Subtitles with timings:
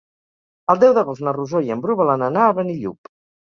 [0.73, 3.15] El deu d'agost na Rosó i en Bru volen anar a Benillup.